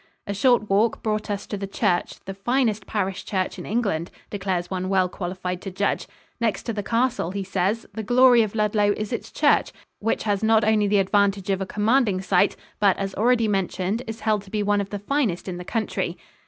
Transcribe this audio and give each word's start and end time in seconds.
A 0.25 0.33
short 0.33 0.67
walk 0.67 1.03
brought 1.03 1.29
us 1.29 1.45
to 1.45 1.57
the 1.57 1.67
church 1.67 2.19
"the 2.25 2.33
finest 2.33 2.87
parish 2.87 3.23
church 3.23 3.59
in 3.59 3.67
England," 3.67 4.09
declares 4.31 4.71
one 4.71 4.89
well 4.89 5.07
qualified 5.07 5.61
to 5.61 5.69
judge. 5.69 6.07
"Next 6.39 6.63
to 6.63 6.73
the 6.73 6.81
castle," 6.81 7.29
he 7.29 7.43
says, 7.43 7.85
"the 7.93 8.01
glory 8.01 8.41
of 8.41 8.55
Ludlow 8.55 8.95
is 8.97 9.13
its 9.13 9.31
church, 9.31 9.71
which 9.99 10.23
has 10.23 10.41
not 10.43 10.63
only 10.63 10.87
the 10.87 10.97
advantage 10.97 11.51
of 11.51 11.61
a 11.61 11.67
commanding 11.67 12.19
site 12.19 12.55
but, 12.79 12.97
as 12.97 13.13
already 13.13 13.47
mentioned, 13.47 14.01
is 14.07 14.21
held 14.21 14.41
to 14.41 14.49
be 14.49 14.63
one 14.63 14.81
of 14.81 14.89
the 14.89 14.97
finest 14.97 15.47
in 15.47 15.57
the 15.57 15.63
country." 15.63 16.17